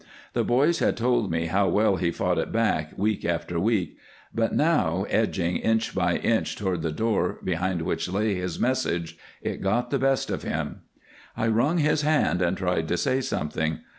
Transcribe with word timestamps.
The 0.33 0.43
boys 0.43 0.79
had 0.79 0.97
told 0.97 1.29
me 1.29 1.45
how 1.45 1.67
well 1.67 1.97
he 1.97 2.09
fought 2.09 2.39
it 2.39 2.51
back 2.51 2.97
week 2.97 3.23
after 3.23 3.59
week, 3.59 3.99
but 4.33 4.51
now, 4.51 5.05
edging 5.11 5.57
inch 5.57 5.93
by 5.93 6.15
inch 6.17 6.55
toward 6.55 6.81
the 6.81 6.91
door 6.91 7.37
behind 7.43 7.83
which 7.83 8.09
lay 8.09 8.33
his 8.33 8.59
message, 8.59 9.15
it 9.43 9.61
got 9.61 9.91
the 9.91 9.99
best 9.99 10.31
of 10.31 10.41
him. 10.41 10.81
I 11.37 11.49
wrung 11.49 11.77
his 11.77 12.01
hand 12.01 12.41
and 12.41 12.57
tried 12.57 12.87
to 12.87 12.97
say 12.97 13.21
something. 13.21 13.81